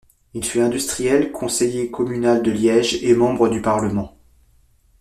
[0.33, 4.17] Il fut industriel, conseiller communal de Liège et membre du parlement.